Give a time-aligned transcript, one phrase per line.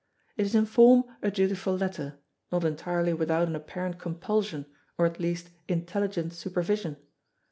[0.35, 2.17] It is in form a dutiful letter,
[2.51, 4.65] not entirely without an apparent compulsion
[4.97, 6.97] or at least intelligent supervision.